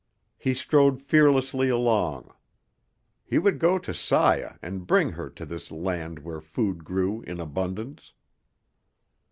[0.39, 2.33] He strode fearlessly along.
[3.23, 7.39] He would go to Saya and bring her to this land where food grew in
[7.39, 8.11] abundance.